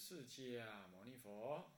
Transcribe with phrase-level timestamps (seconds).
[0.00, 0.62] 释迦
[0.92, 1.72] 牟尼佛。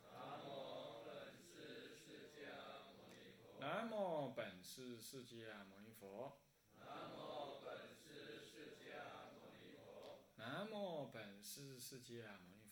[0.00, 3.58] 南无本师释迦牟尼佛。
[3.58, 6.38] 南无本师释迦牟尼佛。
[6.78, 8.94] 南无本师释迦
[9.34, 10.20] 牟尼佛。
[10.38, 12.68] 南无本师释迦牟尼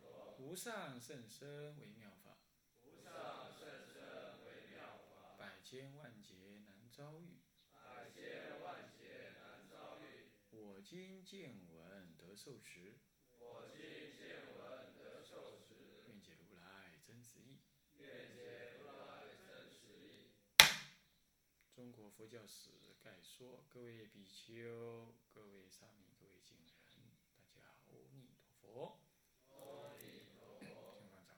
[0.00, 0.36] 佛。
[0.38, 2.38] 无上甚深微妙法。
[2.84, 5.34] 无上甚深微妙法。
[5.36, 7.42] 百千万劫难遭遇。
[7.72, 10.30] 百千万劫难遭遇。
[10.52, 12.94] 我今见闻得受持。
[13.40, 13.80] 我今
[14.16, 15.74] 见闻得受持。
[16.06, 17.58] 愿解如来真实义。
[17.98, 20.30] 愿解如来真实义。
[21.74, 22.70] 中国佛教史
[23.02, 29.00] 概说，各位比丘、各位沙弥、各位敬人，大家阿弥陀佛。
[29.50, 30.98] 阿弥陀佛。
[31.00, 31.36] 请放掌。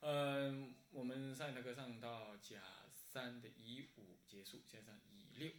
[0.00, 2.62] 嗯，我们上一堂课上到甲
[2.92, 5.50] 三的乙五结束，现在上乙六。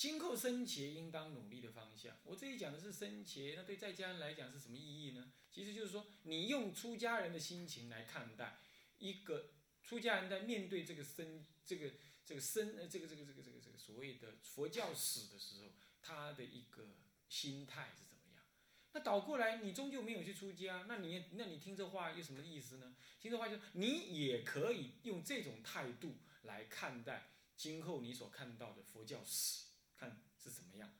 [0.00, 5.30] 今后生前应当努力的方向，我这里讲的是生前，那对在家人来讲是什么意义呢？
[5.50, 8.60] 其实就是说，你用出家人的心情来看待
[8.96, 9.50] 一个
[9.82, 11.90] 出家人在面对这个生、这个
[12.24, 15.66] 这个生呃这个这个这个这个这个所谓的佛教史的时候，
[16.00, 16.88] 他的一个
[17.28, 18.42] 心态是怎么样？
[18.92, 22.96] 那倒过来，你终究没有去出家，那你那你听这话有什么意思呢？
[23.20, 29.66] 听这话就你也可以用这种态度来看待今后你所看到的佛教史。
[30.00, 30.90] 看是怎么样，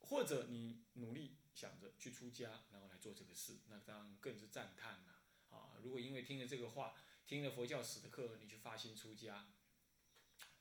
[0.00, 5.80] 或者你努力想着去出家，然后来做这个事，那当然更是赞叹了啊！
[5.82, 6.94] 如果因为听了这个话，
[7.26, 9.48] 听了佛教史的课，你去发心出家，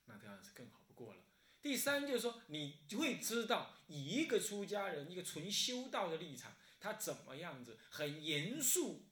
[0.05, 1.21] 那当然是更好不过了。
[1.61, 9.05] 第三就是说，你会知道，以一个出家人，一个纯修道的立场，他怎么样子，很严肃，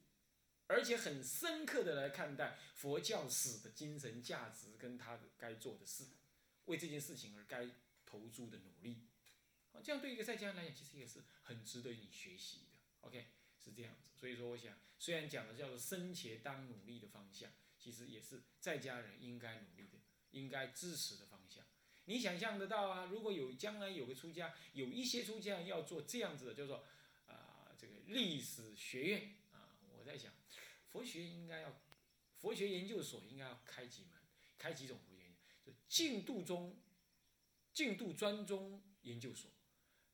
[0.68, 6.06] 而且很深刻的来看待佛教史的精神价值跟他的该做的事，
[6.64, 7.68] 为这件事情而该。
[8.10, 9.06] 投注的努力，
[9.72, 12.78] 啊，这样对一个在家人来讲，其实也是很值得你学习的。
[13.02, 13.28] OK，
[13.62, 14.10] 是这样子。
[14.16, 17.48] 所以说，我想，虽然讲的叫做生前当努力的方向，
[17.78, 19.98] 其实也是在家人应该努力的、
[20.32, 21.64] 应该支持的方向。
[22.06, 23.04] 你想象得到啊？
[23.04, 26.84] 如果有将来有个出家，有一些出家要做这样子的，叫做
[27.28, 30.32] 啊，这个历史学院啊，我在想，
[30.88, 31.80] 佛学应该要，
[32.34, 34.18] 佛学研究所应该要开几门，
[34.58, 35.32] 开几种佛学，
[35.64, 36.76] 就净度中。
[37.72, 39.50] 净度专宗研究所，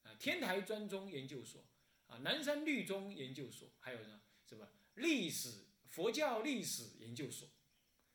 [0.02, 1.64] 啊，天台专宗研究所，
[2.06, 7.48] 啊，南山律宗研究所，还有呢，什么历史佛教历史研究所？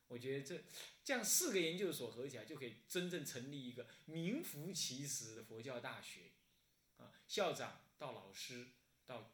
[0.07, 0.61] 我觉得这
[1.03, 6.31] 这样四个研究所合起来，就可以真正成立一个名副其实的佛教大学，
[6.97, 8.67] 啊，校长到老师
[9.05, 9.31] 到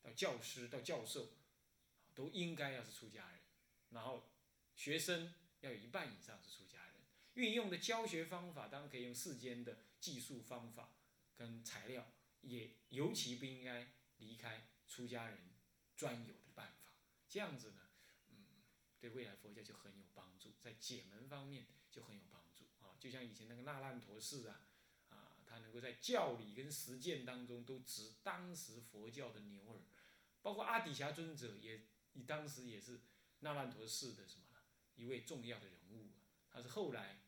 [0.00, 1.32] 到教师到教授，
[2.14, 3.40] 都应该要是出家人，
[3.90, 4.30] 然后
[4.76, 6.85] 学生要有一半以上是出家人。
[7.36, 10.94] 运用的教学方法当然可以用世间的技术方法
[11.34, 12.10] 跟材料，
[12.40, 15.38] 也尤其不应该离开出家人
[15.94, 16.92] 专有的办法。
[17.28, 17.82] 这样子呢，
[18.30, 18.62] 嗯，
[18.98, 22.96] 对未来佛教就很有帮助，在解门方面就很有帮助啊。
[22.98, 24.68] 就像以前那个那烂陀寺啊，
[25.10, 29.82] 啊，他能够在教理跟实践当中都值当时佛教的牛耳，
[30.40, 31.82] 包括阿底峡尊者也，
[32.14, 33.02] 你当时也是
[33.40, 34.46] 那烂陀寺的什么
[34.94, 36.12] 一位重要的人物，
[36.48, 37.20] 他是后来。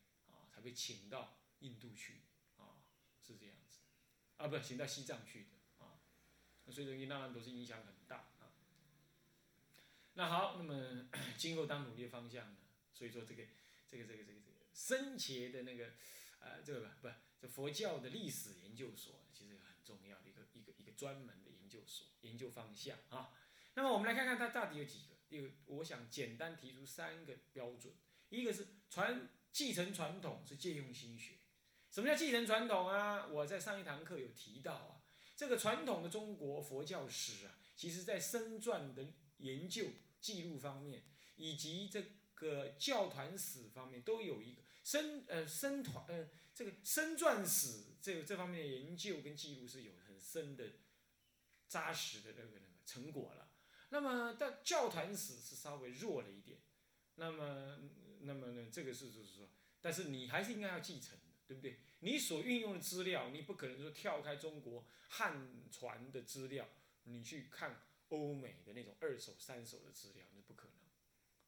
[0.61, 2.23] 被请到印度去，
[2.57, 2.83] 啊，
[3.23, 3.81] 是这样子，
[4.37, 6.01] 啊，不，请到西藏去的，啊，
[6.69, 8.53] 所以说那然都是影响很大啊。
[10.15, 11.09] 那好，那么
[11.39, 12.59] 今后当努力的方向呢？
[12.93, 13.45] 所以说这个
[13.89, 15.93] 这个这个这个这个深切的那个，
[16.41, 23.33] 呃，这个不不，这佛教的历史研究所其实很重要的一个一个一个专门的研究所研究方向啊。
[23.75, 25.37] 那么我们来看看它到底有几个？
[25.37, 27.95] 有，我想简单提出三个标准，
[28.31, 29.29] 一个是传。
[29.59, 31.33] 继承传统是借用心学，
[31.91, 33.27] 什么叫继承传统啊？
[33.27, 35.03] 我在上一堂课有提到啊，
[35.35, 39.05] 这个传统的中国佛教史啊，其实在生传的
[39.39, 39.87] 研究
[40.21, 41.03] 记录方面，
[41.35, 42.01] 以及这
[42.37, 50.67] 个教团史方面，都有一个生呃生团呃这个生传史这这方面的研究跟记录是有很深的
[51.67, 53.51] 扎实的那个那个成果了。
[53.89, 56.61] 那么但教团史是稍微弱了一点，
[57.17, 57.77] 那么。
[58.23, 59.49] 那么呢，这个是就是说，
[59.81, 61.79] 但是你还是应该要继承的，对不对？
[62.01, 66.69] 你所运用的资料，你不可能说跳开中国汉传的资料，
[67.05, 70.75] 你去看欧美的那种二手、三手的资料，那不可能，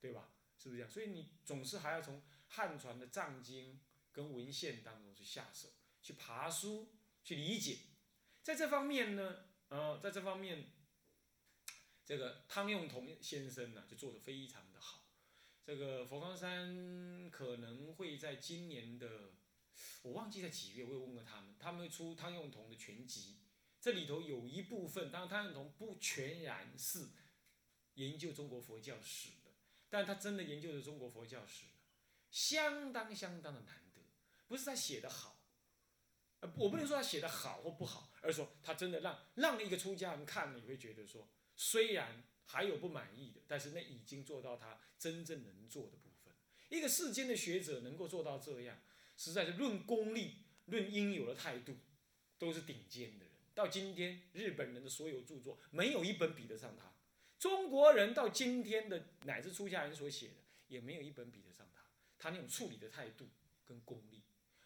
[0.00, 0.32] 对吧？
[0.56, 0.90] 是不是这样？
[0.90, 3.80] 所以你总是还要从汉传的藏经
[4.12, 5.68] 跟文献当中去下手，
[6.02, 7.78] 去爬书，去理解。
[8.42, 10.72] 在这方面呢，呃，在这方面，
[12.04, 14.99] 这个汤用彤先生呢，就做得非常的好。
[15.70, 19.30] 这个佛光山可能会在今年的
[20.02, 23.38] 我忘记在几月，我有问过他们，他们会出汤用彤的全集，
[23.80, 27.10] 这里头有一部分，当然汤用彤不全然是
[27.94, 29.52] 研究中国佛教史的，
[29.88, 31.66] 但他真的研究的中国佛教史，
[32.32, 34.00] 相当相当的难得，
[34.48, 35.40] 不是他写的好，
[36.40, 46.34] 呃，我不能说他写的好或不好，而是说他真的让让一个出家人看了，你会觉得说，虽然还有不满意的，但是那已经做到他真正能做的部分。
[46.68, 48.76] 一个世间的学者能够做到这样。
[49.16, 50.36] 实在是论功力、
[50.66, 51.76] 论应有的态度，
[52.38, 53.34] 都是顶尖的人。
[53.54, 56.86] 到今天，日本人的所有著作没有一本比得上他；
[57.38, 60.34] 中国人到今天的乃至出家人所写的，
[60.68, 61.82] 也没有一本比得上他。
[62.18, 63.28] 他那种处理的态度
[63.66, 64.22] 跟功力，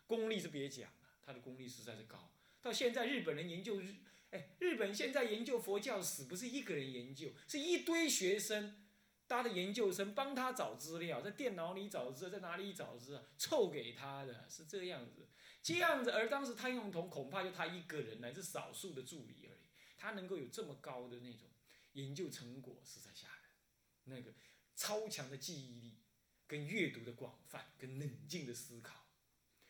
[0.07, 0.97] 功力是别讲了，
[1.27, 2.31] 他的功力实在是高。
[2.63, 3.93] 到现在，日本人研究日，
[4.35, 8.81] 哎，日本现在研究佛教史，不是一个人研究，是一堆学生。
[9.27, 15.27] 他的研究生帮他找资料，在电脑里找资料，在哪里找资料，凑给他的是这样子，
[15.63, 16.11] 这样子。
[16.11, 21.49] 而当时汤用彤恐怕就他一个人，乃至少数的助理而已，他能够有这么高的那种
[21.93, 23.37] 研究成果，实在吓人。
[24.05, 24.35] 那个
[24.77, 25.97] 超强的记忆力，
[26.47, 29.07] 跟阅读的广泛，跟冷静的思考，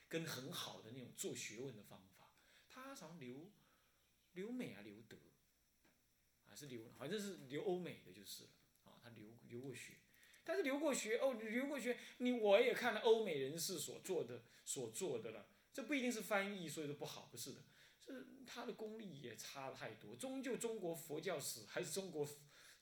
[0.09, 2.33] 跟很好的那种做学问的方法，
[2.69, 3.49] 他好像留
[4.35, 5.17] 留美啊，留德，
[6.47, 8.51] 还是留，反正是留欧美的就是了。
[8.85, 9.95] 啊他留留过学，
[10.45, 17.65] 但是留过学哦，留过学，你我也看了欧美人士所做的所做的了，这不一定是翻译，所以说不好，不是的，
[17.99, 20.17] 是他的功力也差太多。
[20.17, 22.29] 终究中国佛教史还是中国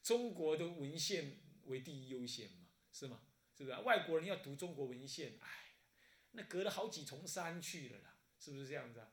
[0.01, 3.21] 中国的文献为第一优先嘛，是吗？
[3.55, 3.77] 是不是？
[3.81, 5.75] 外国人要读中国文献，哎，
[6.31, 9.12] 那隔了好几重山去了啦，是不是这样子啊？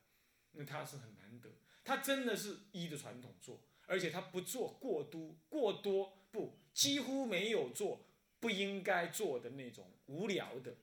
[0.53, 1.49] 那他是很难得，
[1.83, 6.57] 他真的是一的传统做，而且他不做过多过多不。
[6.73, 8.05] 几乎没有做
[8.39, 10.73] 不应该做的那种无聊的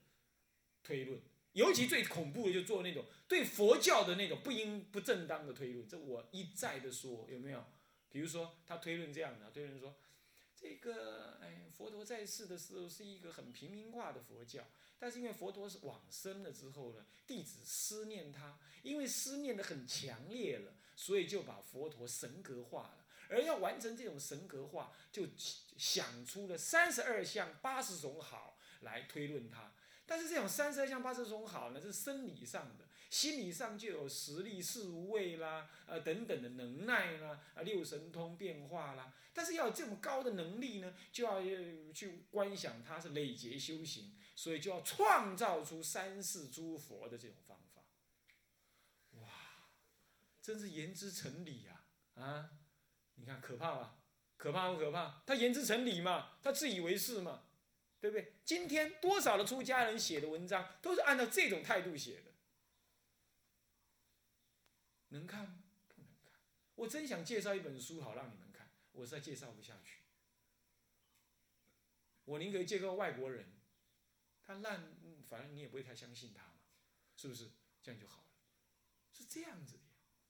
[0.83, 1.19] 推论，
[1.55, 5.89] 尤其最恐怖的就做那种对佛教的那种不应不正当的推论。
[5.89, 7.65] 这我一再的说，有没有？
[8.11, 9.97] 比如说他推论这样的，推论说，
[10.61, 14.65] 这个哎，佛陀在世的时候是一个很平民化的佛教，
[14.99, 23.05] 但是因为佛陀是往生了之后呢，弟子思念他，因为思念的很强烈了，所以就把佛陀神格化了。
[23.31, 25.27] 而要完成这种神格化，就
[25.77, 29.73] 想出了三十二相八十种好来推论它。
[30.07, 39.15] 但是这种三十二相八十种好呢，是生理上的，心理上就有实力、四无畏啦，呃等等的能耐啦，啊六神通变化啦。
[39.33, 41.41] 但是要有这么高的能力呢，就要
[41.93, 47.83] 去观想它是累劫修行，所以就要创造出三世诸佛的这种方法。
[49.21, 49.29] 哇，
[50.43, 51.85] 真是言之成理呀！
[52.15, 52.51] 啊。
[53.21, 53.97] 你看可怕吧？
[54.37, 55.23] 可怕不可怕？
[55.27, 57.43] 他言之成理嘛，他自以为是嘛，
[58.01, 58.35] 对不对？
[58.45, 62.28] 今天多少的出家人写的文章都是按照这种态度写的，
[65.09, 65.63] 能看吗？
[65.89, 66.33] 不能看。
[66.75, 70.03] 我真想介绍一本书好让你们看，我实在介绍不下去。
[72.25, 73.53] 我宁可介绍外国人，
[74.43, 74.97] 他烂，
[75.27, 76.61] 反正你也不会太相信他嘛，
[77.17, 77.51] 是不是？
[77.83, 78.29] 这样就好了，
[79.13, 79.83] 是这样子的，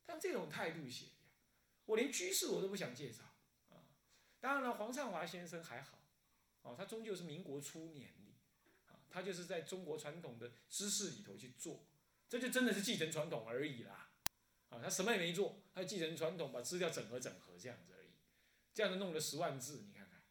[0.06, 1.12] 他这种态度写的。
[1.86, 3.24] 我连居士我都不想介绍
[3.70, 3.82] 啊！
[4.38, 5.98] 当然了，黄灿华先生还好，
[6.62, 11.84] 哦，他终究是民国初年的，啊，他就是在中国传统的知识里头去做，
[12.28, 14.10] 这就真的是继承传统而已啦，
[14.70, 18.08] 啊，他什么也没做，他继承传统，把资料整合整合这样子而已，
[18.74, 20.22] 这样子弄了十万字，你看看，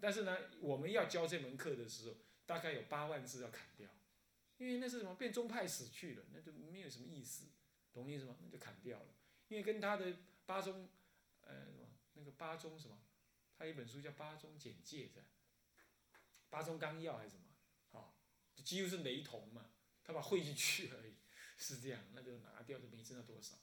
[0.00, 3.88] 但是呢，我们要教这门课的时候，大概有八万字要砍掉，
[4.58, 7.46] 因为那是什么变宗派死去了，那就没有什么意思，
[7.92, 8.36] 懂意思吗？
[8.42, 9.14] 那就砍掉了，
[9.48, 10.14] 因为跟他的。
[10.44, 10.88] 八宗，
[11.42, 12.98] 呃，什么那个八宗什么？
[13.56, 15.20] 他一本书叫《八宗简介》的，
[16.50, 18.00] 《八宗纲要》还是什么？
[18.00, 18.12] 啊，
[18.56, 19.70] 几乎是雷同嘛。
[20.02, 21.14] 他把汇进去而已，
[21.58, 23.54] 是这样，那就拿掉就没挣到多少。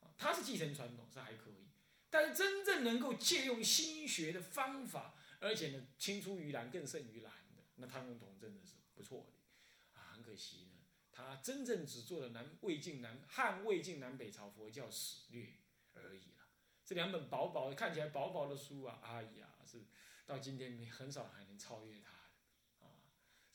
[0.00, 1.68] 啊，他是继承传统是还可以，
[2.10, 9.98] 但是真正能够借用心学的方法，而且呢青出于蓝更胜于蓝的，那汤用彤真的是不错的。
[9.98, 15.54] 啊，很可惜呢，他真正只做了南魏晋南汉魏晋南北朝佛教史略。
[15.98, 16.44] 而已了，
[16.84, 19.82] 这两本薄薄看起来薄薄的书啊，哎呀，是
[20.26, 22.15] 到今天没很少还能超越他！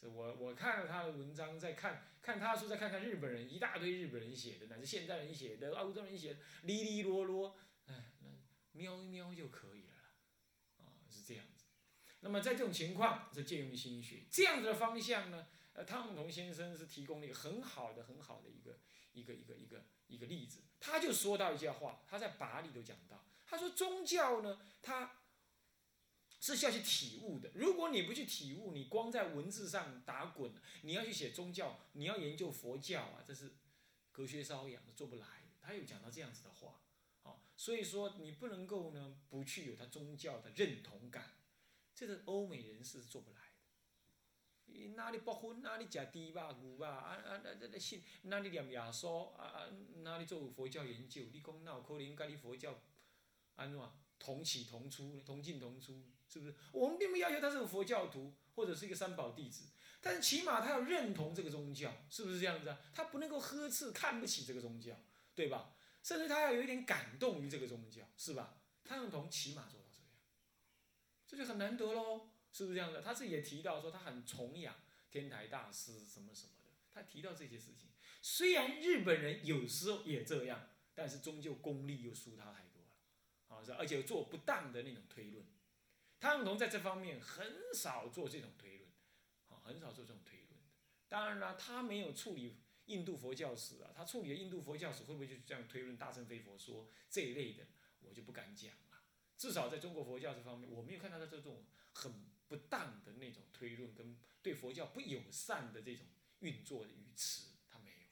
[0.02, 7.56] 我我看了他的文章，再看看他的书，再看看日本人一大堆日本人写的，乃至现代人写的、欧洲人写的，哩哩啰啰，
[7.86, 8.30] 哎，那
[8.72, 9.94] 瞄一瞄就可以了
[10.80, 11.66] 啊，是这样子。
[12.22, 18.80] 那么在这种情况是借用心学这样子的方向呢，呃，汤姆同先生是提供了一个很好的、很好的一个
[19.14, 20.62] 一个一个一个一个例子。
[20.80, 25.21] 他就说到一些话，他在《法》里头讲到，他说宗教呢，他
[26.42, 27.52] 是需要去体悟的。
[27.54, 33.54] 如果你不去体悟，你光在文字上打滚，你要去写宗教，你要研究佛教啊，这是
[34.12, 35.26] 隔靴搔痒，做不来。
[35.62, 36.82] 他有讲到这样子的话，
[37.22, 41.38] 啊，所以说你不能够呢不去有他宗教的认同感，
[41.94, 44.88] 这个欧美人士是做不来的。
[44.96, 51.22] 哪里不婚，哪里食猪吧、牛吧，啊啊那那那信，哪里念耶稣，啊啊哪里做佛教研究？
[51.32, 52.82] 你讲哪有可能跟你佛教
[53.58, 53.80] 安怎
[54.18, 56.04] 同起同出、同进同出？
[56.32, 56.56] 是不是？
[56.72, 59.66] 我们并不要求他是个佛教徒或者是一个三宝弟子，
[60.00, 62.80] 但是起码他要认同这个宗教，是不是这样子啊？
[62.94, 64.96] 他不能够呵斥、看不起这个宗教，
[65.36, 65.76] 对吧？
[66.02, 68.62] 甚至他要有一点感动于这个宗教，是吧？
[68.86, 70.08] 他认同起码做到这样，
[71.28, 73.02] 这就很难得喽，是不是这样的？
[73.02, 74.76] 他自己也提到说他很崇仰
[75.10, 77.90] 天台大师什么什么的，他提到这些事情。
[78.22, 82.96] 虽然日本人有时候也这样，但是终究功力又输他太多了，
[83.48, 85.46] 啊，而且做不当的那种推论。
[86.22, 88.88] 汤同在这方面很少做这种推论，
[89.50, 90.62] 啊，很少做这种推论。
[91.10, 97.66] 当然了，他没有处理印度佛教史啊，他处理印度佛教史会不会就这样推论大乘非佛说这一类的，
[98.02, 99.02] 我就不敢讲了。
[99.36, 102.14] 至少在中国佛教这方面，我没有看到他这种很
[102.48, 106.06] 不当的那种推论跟对佛教不友善的这种
[106.42, 108.08] 运作的语词，他没有。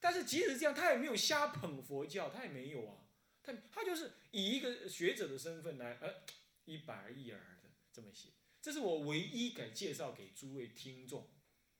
[0.00, 3.06] 但是即使这样，他也没有瞎捧佛教，他也没有啊，
[3.44, 6.24] 他他就是以一个学者的身份来，呃。
[6.68, 8.28] 一板一眼的这么写，
[8.60, 11.26] 这是我唯一敢介绍给诸位听众，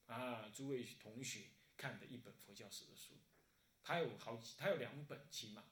[0.07, 3.12] 啊，诸位同学看的一本佛教史的书。
[3.83, 5.62] 他有好几，他有两本起码，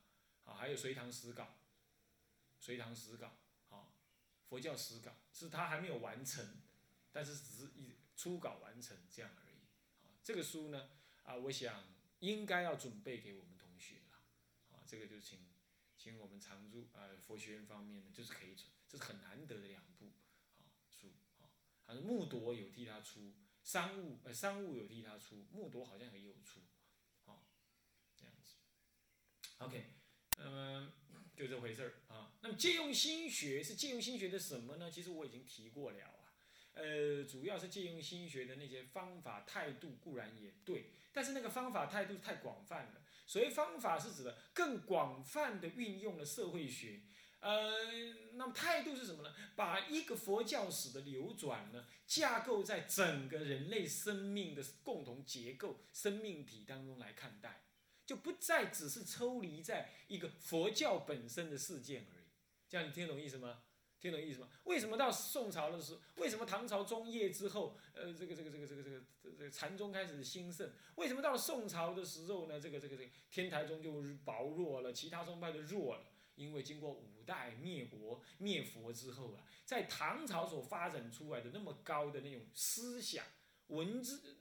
[0.44, 1.44] 啊，还有《隋唐史稿》，
[2.58, 3.26] 《隋唐史稿》，
[3.74, 3.88] 啊，
[4.48, 6.60] 佛教史稿是他还没有完成，
[7.10, 9.56] 但是只是一初稿完成这样而已。
[10.04, 10.90] 啊，这个书呢，
[11.24, 11.84] 啊，我想
[12.20, 15.38] 应该要准备给我们同学了，啊，这个就请
[16.06, 18.68] 请我们常驻啊佛学院方面呢，就是可以准。
[18.88, 20.12] 这是很难得的两部
[20.54, 21.08] 啊书
[21.40, 21.50] 啊，
[21.84, 23.34] 好像木铎有替他出，
[23.64, 26.60] 商务呃商务有替他出，木铎好像也有出，
[27.24, 27.42] 啊
[28.14, 28.54] 这样子
[29.58, 29.84] ，OK，
[30.38, 30.92] 嗯，
[31.34, 32.32] 就这回事儿啊。
[32.40, 34.88] 那么借用心学是借用心学的什么呢？
[34.88, 36.32] 其实我已经提过了啊，
[36.74, 43.02] 呃，主要是借用心学的那些方法态度固然也对，但是那个方法态度太广泛了。
[43.26, 47.02] 所谓方法是指的更广泛的运用了社会学。
[47.40, 47.70] 呃，
[48.32, 49.34] 那么态度是什么呢？
[49.54, 57.66] 把一个佛教史的流转呢，架构在整个人类生命的共同结构、生命体当中来看待，
[58.04, 62.26] 就不再只是抽离在一个佛教本身的事件而已。
[62.68, 63.62] 这样你听懂意思吗？
[64.06, 64.48] 听懂意思吗？
[64.64, 70.70] 为什么到宋朝的时候，为什么唐朝中叶之后，呃，这个这个这个这个这个这个禅宗开始兴盛？
[70.94, 72.60] 为什么到了宋朝的时候呢？
[72.60, 76.06] 这个这个这个天台宗就薄弱了，其他宗派就弱了。
[76.36, 83.24] 因为经过五代灭国灭佛之后啊，在唐朝所发展出来的那么高的那种思想
[83.68, 84.36] 文字，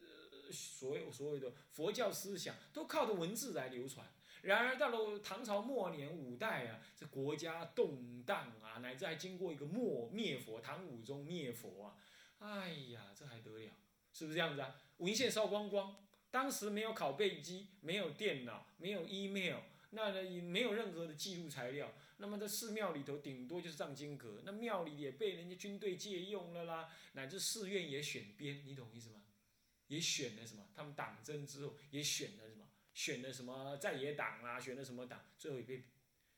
[0.52, 4.06] 所有所有的佛教思想都靠着文字来流传。
[4.46, 11.98] 然而到了唐朝末年五代啊，这国家动荡啊，乃至还经过一个灭灭佛，唐武宗灭佛啊，
[12.38, 13.72] 哎呀，这还得了？
[14.14, 14.76] 是不是这样子啊？
[14.98, 15.96] 文献烧光光，
[16.30, 19.58] 当时没有拷贝机，没有电脑，没有 email。
[19.90, 29.24] 那呢也没有任何的记录材料，那么在寺庙里头顶多就是藏经阁，那庙里也被人家军队借用了啦，乃至寺院也选编，你懂意思吗？
[29.88, 30.68] 也选了什么？
[30.76, 32.44] 他们党争之后也选了？
[32.96, 34.60] 选了什么在野党啊？
[34.60, 35.24] 选了什么党？
[35.38, 35.84] 最后也被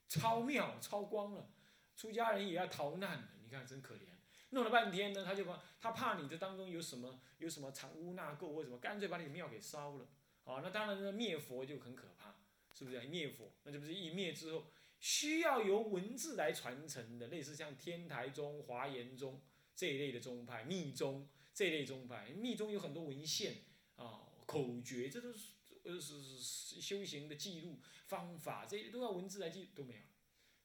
[0.10, 1.50] 抄庙抄光了，
[1.96, 4.10] 出家人也要逃难了，你看真可怜，
[4.50, 10.10] 弄了半天呢，他就把他怕你这当中有什么有什么藏污纳垢或什么，干脆把你庙给烧了，
[10.44, 12.36] 好，那当然呢灭佛就很可怕。
[12.74, 13.52] 是不是灭佛？
[13.64, 14.68] 那就不是一灭之后，
[15.00, 19.42] 需要由文字来传承的，类似像天台宗、华严宗
[19.76, 23.64] 这一类的宗派，密宗这一类宗派，密宗有很多文献
[23.96, 25.54] 啊、口诀，这都是
[25.88, 30.01] 呃是是修行的记录方法，这些都要文字来记，都没有。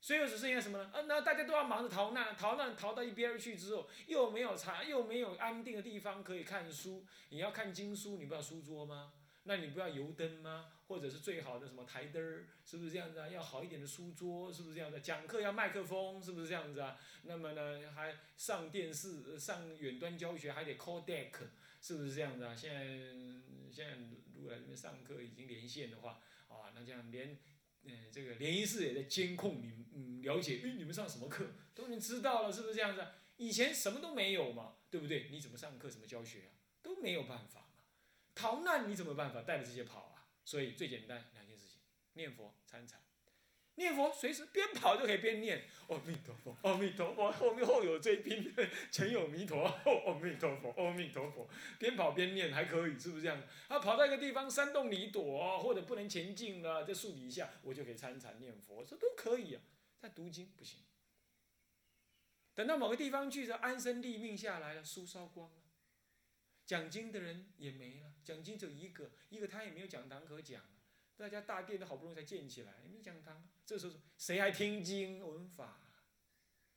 [0.00, 0.90] 所以只剩下什么呢？
[0.94, 7.06] 嗯，那大家都要忙着逃难，逃难逃到一边去之后，又没有茶，又没有安定的地方可以看书。
[7.28, 9.12] 你要看经书，你不要书桌吗？
[9.44, 10.72] 那你不要油灯吗？
[10.92, 13.26] 或者是最好的什么台灯儿，是不是这样子啊？
[13.26, 15.00] 要好一点的书桌，是不是这样子？
[15.00, 16.98] 讲课要麦克风，是不是这样子啊？
[17.22, 21.32] 那么呢，还上电视、上远端教学还得 call deck，
[21.80, 22.54] 是不是这样子啊？
[22.54, 22.84] 现在
[23.72, 23.96] 现在
[24.34, 27.38] 如果来这边上课已经连线的话，啊，那这样连
[27.84, 33.02] 嗯这个联谊室也在监控你，嗯了解，哎你们上什么课都已经知道了，是不是这样子？
[33.38, 35.30] 以前什么都没有嘛，对不对？
[35.30, 35.88] 你怎么上课？
[35.88, 36.52] 怎么教学啊？
[36.82, 37.66] 都没有办法嘛。
[38.34, 40.11] 逃难你怎么办法带着这些跑？
[40.44, 41.80] 所以最简单两件事情：
[42.14, 43.00] 念佛参禅。
[43.76, 45.64] 念佛随时边跑就可以边念。
[45.88, 48.54] 阿弥陀佛，阿弥陀佛，后面后有追兵，
[48.90, 53.42] 前有弥陀，阿弥陀佛，阿弥陀佛，边跑边念还可以，是不是这样？
[53.68, 59.62] 他跑到一个地方，山洞里躲，或者不能前进了，在树底下，我就可以参禅念佛，这都可以啊。
[60.00, 60.80] 但读经不行。
[62.54, 65.61] 等到某个地方去，着安身立命下来了，书烧光了，
[66.64, 70.64] 讲经的人也没了，讲经只有一个，一个他也没有讲堂可讲。
[71.16, 73.46] 大家大殿都好不容易才建起来，也没讲堂。
[73.64, 75.78] 这时候谁还听经闻法？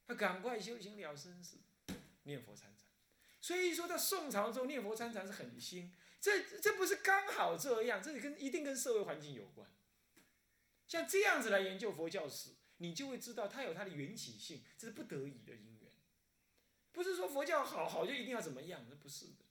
[0.05, 1.57] 他赶快修行了生死，
[2.23, 2.85] 念佛参禅。
[3.41, 5.91] 所以说到宋朝之后，念佛参禅是很兴。
[6.19, 9.69] 这这不是刚好这样，这跟一定跟社会环境有关。
[10.87, 15.91] 像这样子来研究佛教史，你就会知道它有它的缘起性，这是不得已的因缘。
[16.91, 19.44] 不是说佛教好好就一定要怎么样，那不是的。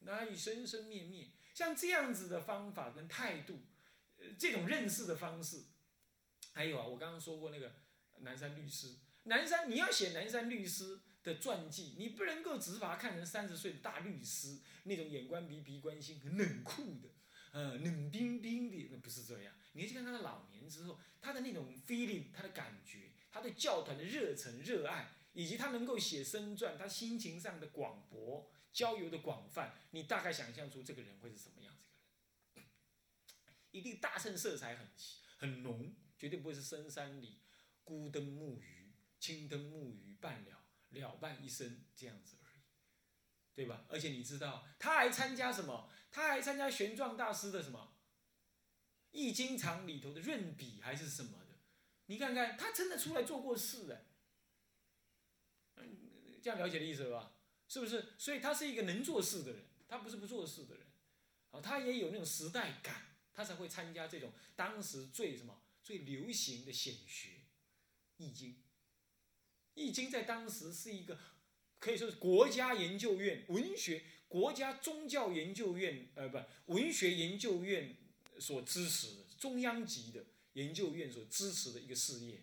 [0.00, 1.28] 那以生生灭灭？
[1.54, 3.60] 像这样子的方法跟态度。
[4.22, 5.64] 呃这种认识的方式，
[6.52, 7.72] 还有啊，我刚刚说过那个
[8.18, 17.08] 南山律师，南山你要写南山律师的传记，你不能够只把他看成三十岁的大律师那种眼观鼻鼻观心很冷酷的，
[17.52, 19.54] 呃冷冰冰的，那不是这样。
[19.72, 32.60] 你要去看他的老年之后，他的那种 feeling，他的感觉，他对教团的热忱热爱，以及他能够写生传，他心情上的广博，交友的广泛，你大概想象出这个人会是什么样子。
[33.72, 34.88] 一定大圣色彩很
[35.38, 37.40] 很浓，绝对不会是深山里
[37.84, 42.60] 孤灯木鱼、青灯木鱼伴了了伴一生这样子而已，
[43.54, 43.84] 对吧？
[43.88, 45.90] 而且你知道他还参加什么？
[46.10, 47.96] 他还参加玄奘大师的什么
[49.16, 51.60] 《易经场》里头的润笔还是什么的？
[52.06, 55.84] 你看看他真的出来做过事哎，
[56.42, 57.32] 这样了解的意思吧？
[57.70, 58.04] 是不是？
[58.18, 60.84] 所以他是一个能做事的人，他不是不做事的人，
[61.52, 63.06] 啊，他也有那种时代感。
[63.32, 67.28] 他才会参加这种当时最什么最流行的显学，
[68.18, 68.50] 《易经》。
[69.74, 71.18] 《易经》在当时是一个
[71.78, 76.38] 可以说是国家研究院文学、国家宗教研究院呃不
[76.74, 77.96] 文学研究院
[78.38, 82.42] 所支持的中央级的研究院所支持的一个事业。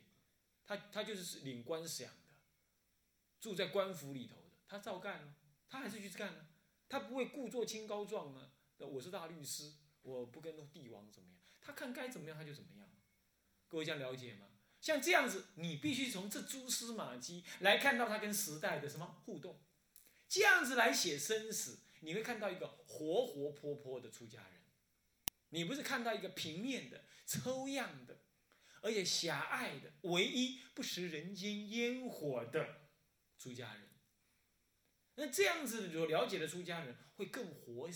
[0.65, 2.12] 他他就是领官饷的，
[3.39, 4.37] 住在官府里头，
[4.67, 5.36] 他照干了，
[5.69, 6.45] 他还是去干了，
[6.89, 9.73] 他不会故作清高状啊，我是大律师。
[10.03, 12.89] 我不跟帝王怎么样，他看该怎么样他就怎么样，
[13.67, 14.47] 各位这样了解吗？
[14.80, 19.60] 像这样子，你必须从这蛛丝马迹来看到他跟时代的什么互动，
[20.30, 24.62] 这样子来写生死，你会看到一个活活泼泼的出家人，
[25.49, 28.19] 你不是看到一个平面的、抽样的，
[28.82, 32.89] 而且狭隘的、唯一不食人间烟火的
[33.38, 33.87] 出家人。
[35.17, 37.89] 那这样子所了解的出家人会更活。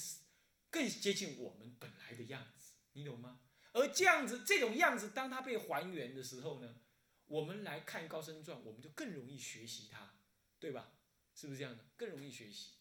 [0.70, 3.42] 更接近我们本来的样子，你懂吗？
[3.74, 6.78] 而这样子，这种样子，当它被还原的时候呢，
[7.26, 10.14] 我们来看高僧传，我们就更容易学习它，
[10.60, 10.94] 对吧？
[11.36, 11.84] 是不是这样的？
[11.98, 12.76] 更容易学习。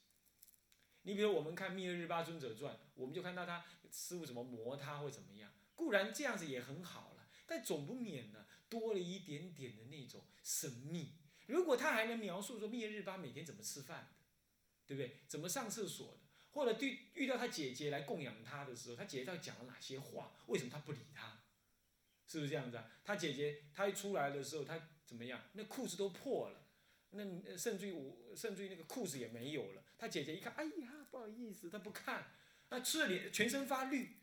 [1.02, 5.52] 你比如我们看密勒日巴尊者传，我们就看到他师傅怎么磨他或怎么样。
[5.74, 11.16] 固然这样子也很好了，但总不免呢多了一点点的那种神秘。
[11.46, 14.14] 如果他还能描述说密勒日巴每天怎么吃饭，
[14.90, 15.18] 对不对？
[15.28, 16.20] 怎么上厕所的？
[16.50, 20.32] 或者对遇到他姐姐来供养他的时候，他姐姐到底讲了哪些话？
[20.46, 21.44] 为什么他不理他？
[22.26, 22.90] 是不是这样子啊？
[23.04, 25.40] 他姐姐他一出来的时候，他怎么样？
[25.52, 26.66] 那裤子都破了，
[27.10, 29.84] 那甚至于我甚至于那个裤子也没有了。
[29.96, 32.32] 他姐姐一看，哎呀，不好意思，他不看。
[32.70, 34.16] 那吃了脸全身发绿，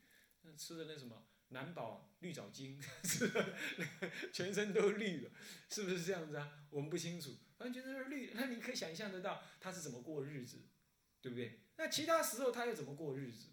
[0.58, 2.82] 吃的那什么南宝绿藻精，
[4.34, 5.32] 全身都绿了，
[5.70, 6.68] 是不是这样子啊？
[6.70, 8.32] 我们不清楚，完全都是绿。
[8.34, 10.66] 那你可以想象得到他是怎么过日子，
[11.22, 11.62] 对不对？
[11.78, 13.50] 那其他时候他又怎么过日子？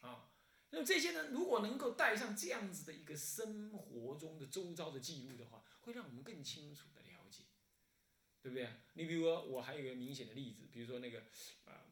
[0.00, 0.32] 啊，
[0.70, 1.28] 那么这些呢？
[1.30, 7.44] 如果能够带上这样子的一个生活中的周遭的记录的话，会让我们更清楚的了解，
[8.40, 8.68] 对不对？
[8.94, 11.20] 你比如说，我还有一个明显的例子，比如说那个，
[11.64, 11.86] 啊，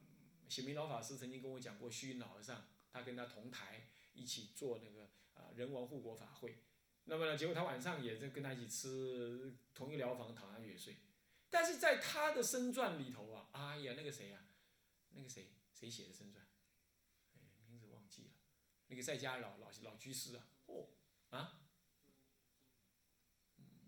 [0.48, 6.58] 显明老法师曾经跟我讲过，虚云老和尚，他跟他同台一起做那个啊人王护国法会，
[7.04, 10.98] 那么呢，结果他晚上也在跟他一起吃同一疗房躺下去睡，
[11.48, 14.44] 但是在他的身传里头啊，哎呀，那个谁呀？
[15.10, 16.46] 那个谁谁写的生传？
[17.34, 18.30] 哎，名字忘记了。
[18.86, 20.88] 那个在家老老老居士啊，哦，
[21.30, 21.60] 啊，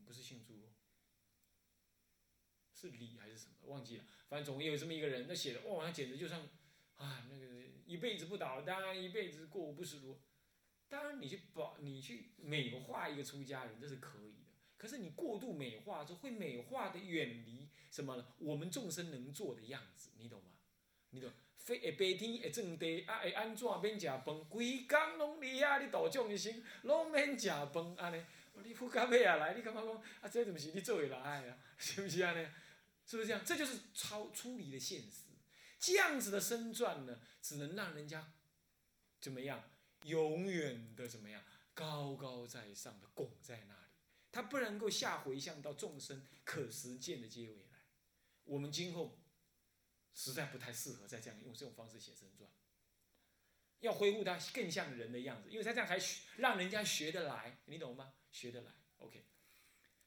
[0.04, 0.70] 不是姓朱，
[2.74, 3.54] 是李还是什么？
[3.66, 4.04] 忘记了。
[4.28, 6.48] 反正总有这么一个人，那写的哇，那简直就像
[7.02, 7.46] 啊，那个
[7.84, 10.20] 一辈子不倒，当然一辈子过午不食炉。
[10.88, 14.52] 当然，你去保，你去美化一个出家人，这是可以的。
[14.76, 18.26] 可是你过度美化，就会美化的远离什么呢？
[18.38, 20.50] 我们众生能做的样子，你懂吗？
[21.10, 24.44] 你懂，非会白天会种地，啊会安怎免食饭？
[24.48, 28.22] 规工拢伫遐，你度众一生，拢免食饭安尼。
[28.64, 31.58] 你富甲尾啊来，你感觉讲啊，这怎么是你做会来啊？
[31.78, 32.46] 是不是安尼？
[33.06, 33.42] 是不是这样？
[33.44, 35.31] 这就是超出离的现实。
[35.82, 38.32] 这样子的身传呢，只能让人家
[39.20, 39.68] 怎么样？
[40.04, 41.42] 永远的怎么样？
[41.74, 43.90] 高高在上的拱在那里，
[44.30, 47.80] 他不能够下回向到众生可实践的结尾来。
[48.44, 49.18] 我们今后
[50.14, 52.48] 实在不太适合再这样用这种方式写真传，
[53.80, 55.98] 要恢复它更像人的样子，因为他这样还
[56.36, 58.14] 让人家学得来，你懂吗？
[58.30, 59.24] 学得来，OK。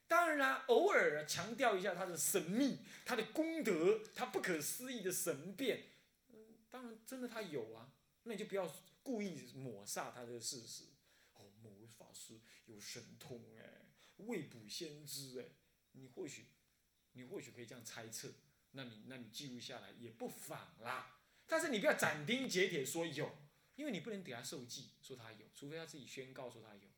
[0.08, 5.84] 当然啦，偶尔强调一下他的神秘、他的功德、他不可思议的神变，
[6.28, 6.38] 嗯，
[6.70, 7.92] 当然真的他有啊，
[8.22, 10.84] 那你就不要故意抹煞他的事实。
[11.34, 13.86] 哦，某位法师有神通哎，
[14.18, 15.44] 未卜先知哎，
[15.92, 16.46] 你或许，
[17.12, 18.32] 你或许可以这样猜测，
[18.70, 21.18] 那你那你记录下来也不妨啦。
[21.48, 23.36] 但是你不要斩钉截铁说有，
[23.74, 26.88] 因为你不能给他受记说他有，除非他自己宣告说他有，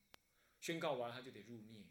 [0.61, 1.87] 宣告完他就得入灭。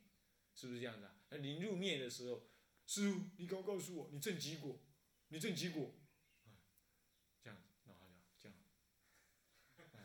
[0.58, 1.14] 是不是这样的？
[1.30, 2.50] 那临入灭的时候，
[2.88, 4.80] 师傅，你刚告诉我，你正几果？
[5.28, 5.94] 你正几果？
[7.44, 8.08] 这样子，然后
[8.40, 8.50] 就
[9.78, 9.96] 这样，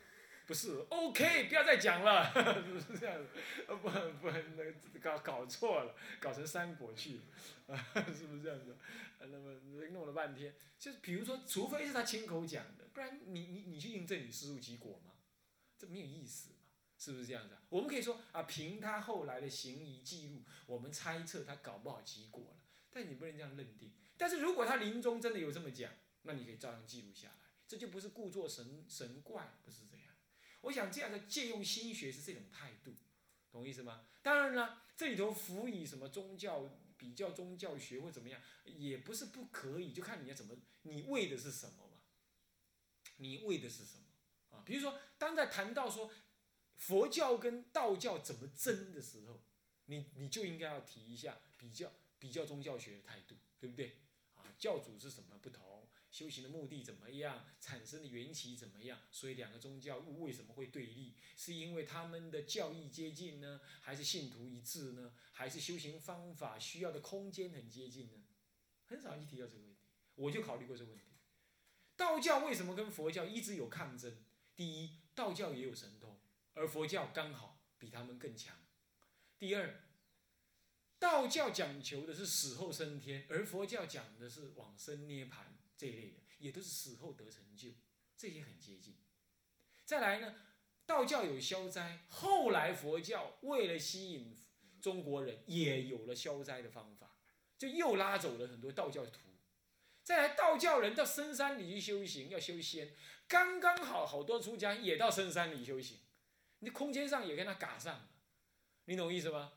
[0.46, 3.30] 不是，OK，不要再讲了，是不是这样子？
[3.66, 8.76] 不不，那搞搞错了，搞成三果去了，啊 是不是这样子？
[9.20, 9.54] 那么
[9.92, 15.14] 弄了半天，就是比如说，除非是他亲口讲的，不然你你你去印证你师傅几果吗？
[15.78, 16.50] 这没有意思。
[17.02, 17.62] 是不是这样子啊？
[17.68, 22.64] 我们可以说啊，凭他后来的行仪记录，我们猜测他搞不好结果了。
[22.92, 23.92] 但你不能这样认定。
[24.16, 27.34] 但是如果他临终真的有这么讲，那你可以照样记录下来，
[27.66, 30.14] 这就不是故作神神怪，不是这样。
[30.60, 32.94] 我想这样的借用心学是这种态度，
[33.50, 34.06] 懂我意思吗？
[34.22, 41.96] 当然了，这里头辅以什么宗教比较宗教学或怎么样，也不是不可以，就看你要怎么，你为的是什么嘛？
[43.16, 44.62] 你为的是什么啊？
[44.64, 46.08] 比如说，当在谈到说。
[46.76, 49.42] 佛教跟道教怎么争的时候，
[49.86, 53.98] 你你就应该要提一下比较比较宗教学的态度，对不对？
[54.34, 58.98] 啊，教主是什么不同，修行的目的怎么样，产生的缘起怎么样？
[59.10, 61.14] 所以两个宗教为什么会对立？
[61.36, 65.14] 是因为他们的教义接近呢，还是信徒一致呢？
[65.30, 68.24] 还是修行方法需要的空间很接近呢？
[68.86, 69.78] 很少去提到这个问题，
[70.16, 71.06] 我就考虑过这个问题。
[71.96, 74.24] 道教为什么跟佛教一直有抗争？
[74.56, 75.90] 第一，道教也有神。
[76.54, 78.56] 而佛教刚好比他们更强。
[79.38, 79.80] 第二，
[80.98, 85.38] 道教讲求的是死后升天，而佛教讲的是往生涅槃
[85.76, 87.70] 这一类的，也都是死后得成就，
[88.16, 88.96] 这些很接近。
[89.84, 90.34] 再来呢，
[90.86, 94.36] 道教有消灾，后来佛教为了吸引
[94.80, 97.16] 中国人，也有了消灾的方法，
[97.58, 99.18] 就又拉走了很多道教徒。
[100.04, 102.94] 再来，道教人到深山里去修行，要修仙，
[103.26, 105.98] 刚刚好好多出家也到深山里修行。
[106.62, 108.08] 你空间上也跟他嘎上了，
[108.84, 109.52] 你懂意思吗？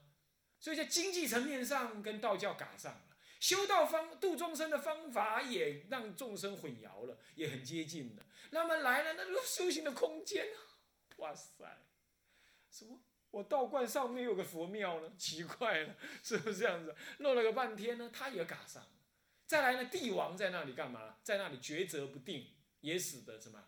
[0.60, 8.26] 所以在经济层面上跟道教嘎上了，修道方度众生的方法也让众生混淆了，也很接近了。
[8.50, 10.60] 那么来了那个修行的空间呢，
[11.18, 11.64] 哇塞，
[12.72, 13.00] 什么？
[13.30, 15.14] 我道观上面有个佛庙呢？
[15.18, 16.96] 奇怪了，是不是这样子？
[17.20, 18.90] 弄了个半天呢，他也嘎上了。
[19.46, 21.18] 再来呢，帝王在那里干嘛？
[21.22, 23.64] 在那里抉择不定，也使得什么？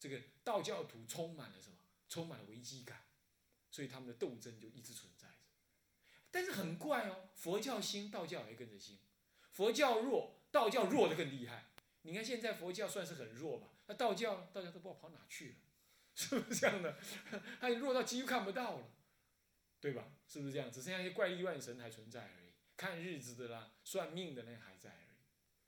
[0.00, 1.69] 这个道教徒充满了什么？
[2.10, 3.06] 充满了危机感，
[3.70, 5.34] 所以他们的斗争就一直存在着。
[6.32, 8.96] 但是很怪哦，佛教兴，道教也跟着兴；
[9.52, 11.70] 佛教弱，道教弱的更厉害。
[12.02, 13.68] 你看现在佛教算是很弱吧？
[13.86, 15.56] 那道教，道教都不知道跑哪去了，
[16.16, 16.98] 是不是这样的？
[17.60, 18.92] 它弱到几乎看不到了，
[19.80, 20.12] 对吧？
[20.26, 20.70] 是不是这样？
[20.70, 25.26] 只剩下一些怪力乱神还存在而已，看日子的啦，算命的那还在而已，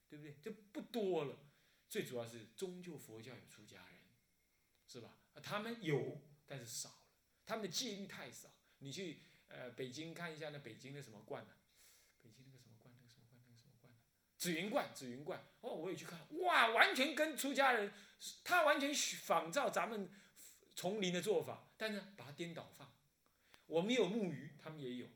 [0.09, 0.35] 对不对？
[0.43, 1.39] 就不多了。
[1.89, 3.99] 最主要是终究佛教有出家人，
[4.89, 5.17] 是吧？
[5.43, 6.21] 他们有。
[6.53, 6.95] 但是少了，
[7.47, 8.47] 他们的戒律太少。
[8.81, 11.55] 你去呃北京看一下那北京的什么观呢？
[12.21, 13.99] 北京那个什么观，那个什么观，那个什么观呢？
[14.37, 15.43] 紫云观，紫云观。
[15.63, 17.91] 哦，我也去看，哇，完全跟出家人，
[18.45, 20.11] 他完全仿照咱们
[20.77, 22.93] 丛林的做法，但是把它颠倒放。
[23.65, 25.07] 我们有木鱼，他们也有。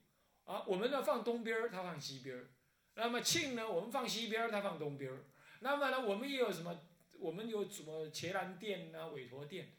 [0.44, 2.48] 啊，我们呢放东边儿，他放西边儿。
[2.94, 5.26] 那么庆呢，我们放西边儿，他放东边儿。
[5.60, 6.80] 那么呢，我们也有什么？
[7.18, 9.72] 我们有什么伽蓝殿啊，韦陀殿。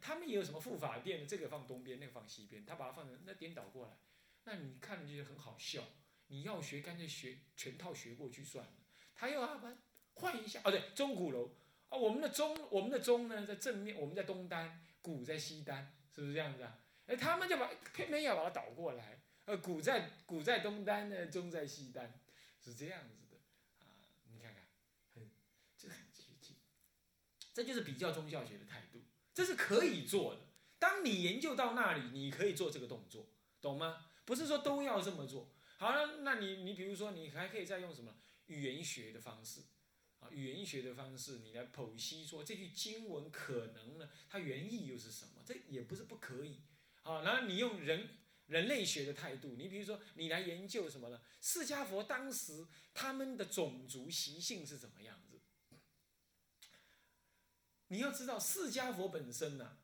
[0.00, 3.96] 他们也有什么护法殿这个放东边，那个放西边，他把它放成那颠倒过来，
[4.44, 5.84] 那你看着就很好笑。
[6.28, 8.72] 你要学，干脆学全套学过去算了。
[9.14, 9.72] 他又要把
[10.14, 11.54] 换一下，哦对，钟鼓楼
[11.88, 16.80] 啊，我们的钟，我们的钟呢在正面，我们在东单，鼓在西单，是不是这样子啊？
[17.06, 22.18] 哎，他们就把偏偏要把它倒过来，呃，鼓在鼓在东单呢，钟在西单，
[22.60, 23.36] 是这样子的
[23.78, 23.86] 啊。
[24.32, 24.66] 你看看，
[25.14, 25.30] 很
[25.76, 26.56] 这很接近。
[27.54, 29.00] 这就是比较宗教学的态度，
[29.36, 30.40] 这是可以做的。
[30.78, 33.28] 当你研究到那里，你可以做这个动作，
[33.60, 34.06] 懂吗？
[34.24, 35.52] 不是说都要这么做。
[35.76, 38.14] 好了，那你你比如说，你还可以再用什么
[38.46, 39.60] 语言学的方式，
[40.20, 45.42] 啊，语言学的方式，你来剖析说这句经文可能呢，它原意又是什么？
[45.44, 46.62] 这也不是不可以。
[47.02, 48.08] 好，然后你用人
[48.46, 51.20] 人类学的态度，你比如说，你来研究什么呢？
[51.42, 55.35] 释迦佛当时他们的种族习性是怎么样子？
[57.88, 59.78] 你要知道，释迦佛本身呢，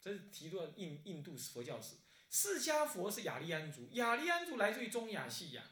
[0.00, 1.96] 这是提到印印度佛教史。
[2.28, 5.62] 释迦佛是雅利安族，雅利安族来自于中亚细亚。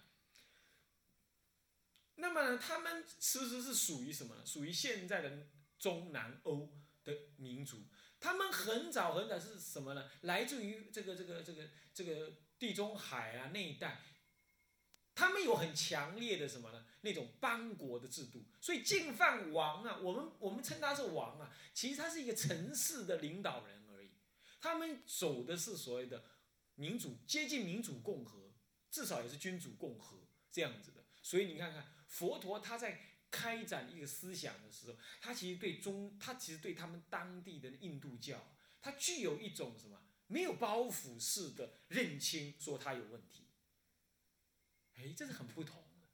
[2.14, 4.46] 那么呢，他们其实是属于什么呢？
[4.46, 7.82] 属于现在的中南欧的民族。
[8.20, 10.08] 他们很早很早是什么呢？
[10.22, 14.00] 来自于这个这个这个这个地中海啊那一带。
[15.14, 16.84] 他们有很强烈的什么呢？
[17.02, 18.44] 那种邦国的制度。
[18.60, 24.10] 所以净饭王啊，我们我们称他是王啊，其实他是一个城市的领导人而已。
[24.60, 26.24] 他们走的是所谓的。
[26.76, 28.52] 民主接近民主共和，
[28.90, 31.04] 至少也是君主共和这样子的。
[31.22, 33.00] 所以你看看佛陀他在
[33.30, 43.43] 开展一个思想的时候，他其实对中，他其实对他们当地的印度教，他具有一种什么没有包袱式的认清，说他有问题。
[44.96, 46.08] 哎，这是很不同的。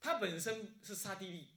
[0.00, 1.48] 他本身是刹帝利，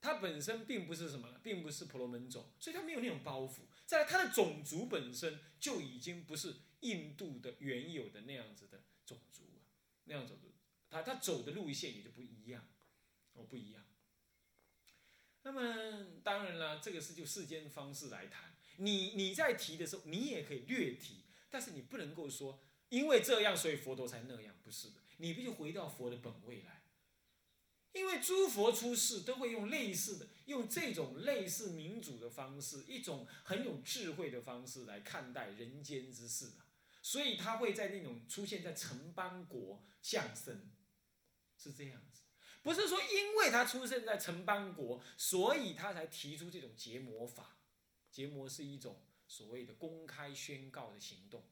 [0.00, 3.60] 他本身并不是什么，并不是婆罗门种，所以他没有那种包袱。
[3.86, 6.56] 在他的种族本身就已经不是。
[6.80, 9.68] 印度的原有的那样子的种族啊，
[10.04, 10.48] 那样走的，
[10.88, 12.66] 他他走的路线也就不一样，
[13.34, 13.84] 哦不一样。
[15.42, 18.56] 那么当然了，这个是就世间方式来谈。
[18.78, 24.99] 你你在提的时候，你也可以略提，但是你不能够说因为这样所以佛陀才那样，不是的。
[25.20, 26.82] 你必须回到佛的本位来，
[27.92, 36.66] 因为诸佛出世都会用类似的，用这种类似民主的方式，一种很有智慧的方式来看待人间之事啊。
[37.02, 40.70] 所以他会在那种出现在城邦国降生，
[41.56, 42.22] 是这样子，
[42.62, 47.58] 不是说因为他出生在城邦国，所以他才提出这种结魔法。
[48.10, 51.44] 结魔是一种所谓的公开宣告的行动。